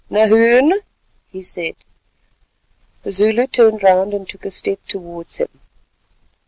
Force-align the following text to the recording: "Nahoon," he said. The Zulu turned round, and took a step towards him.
"Nahoon," 0.09 0.79
he 1.29 1.43
said. 1.43 1.75
The 3.03 3.11
Zulu 3.11 3.45
turned 3.45 3.83
round, 3.83 4.15
and 4.15 4.27
took 4.27 4.45
a 4.45 4.49
step 4.49 4.79
towards 4.87 5.35
him. 5.37 5.59